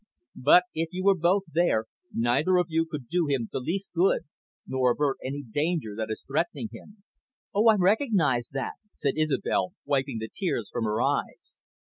But, 0.41 0.63
if 0.73 0.89
you 0.91 1.03
were 1.03 1.15
both 1.15 1.43
there, 1.53 1.85
neither 2.11 2.57
of 2.57 2.65
you 2.69 2.87
could 2.89 3.07
do 3.07 3.27
him 3.27 3.49
the 3.53 3.59
least 3.59 3.93
good, 3.93 4.21
nor 4.65 4.93
avert 4.93 5.17
any 5.23 5.43
danger 5.43 5.95
that 5.95 6.09
is 6.09 6.23
threatening 6.25 6.69
him." 6.71 7.03
"Oh, 7.53 7.67
I 7.67 7.75
recognise 7.75 8.49
that," 8.51 8.77
said 8.95 9.13
Isobel, 9.15 9.73
wiping 9.85 10.17
the 10.17 10.27
tears 10.33 10.69
from 10.73 10.85
her 10.85 11.03
eyes. 11.03 11.59